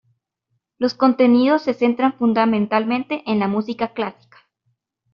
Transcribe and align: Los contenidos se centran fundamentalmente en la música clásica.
Los 0.79 0.95
contenidos 0.95 1.61
se 1.61 1.75
centran 1.75 2.17
fundamentalmente 2.17 3.21
en 3.27 3.37
la 3.37 3.47
música 3.47 3.93
clásica. 3.93 4.39